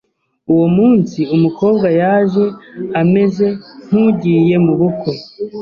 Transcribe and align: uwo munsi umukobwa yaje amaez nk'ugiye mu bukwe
uwo 0.53 0.67
munsi 0.77 1.19
umukobwa 1.35 1.87
yaje 2.01 2.45
amaez 2.99 3.37
nk'ugiye 3.85 4.55
mu 4.65 4.73
bukwe 4.79 5.13